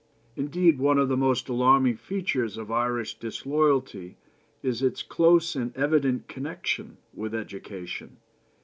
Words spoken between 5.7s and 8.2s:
evident connection with education.